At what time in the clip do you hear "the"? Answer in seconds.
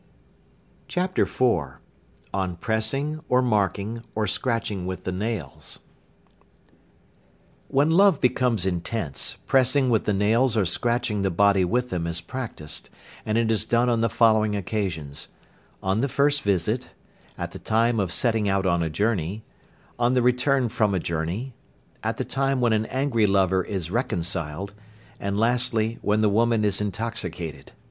5.03-5.11, 10.05-10.13, 11.21-11.29, 14.01-14.09, 16.01-16.07, 17.51-17.59, 20.13-20.23, 22.17-22.25, 26.21-26.27